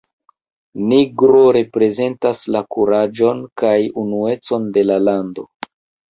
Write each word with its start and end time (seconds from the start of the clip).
Nigro 0.91 1.41
reprezentas 1.57 2.41
la 2.55 2.61
kuraĝon 2.75 3.43
kaj 3.63 3.73
unuecon 4.05 4.65
de 4.79 4.85
la 4.91 4.97
lando. 5.09 5.45